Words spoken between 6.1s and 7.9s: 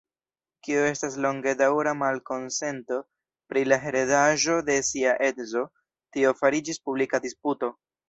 tio fariĝis publika disputo.